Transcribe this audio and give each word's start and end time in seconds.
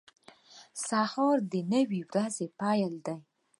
•سهار 0.87 1.37
د 1.51 1.53
نوې 1.73 2.01
ورځې 2.09 2.45
پیل 2.59 2.93
دی. 3.05 3.15